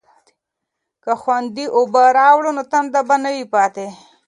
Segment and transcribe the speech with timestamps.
[1.03, 3.87] که خویندې اوبه راوړي نو تنده به نه وي پاتې.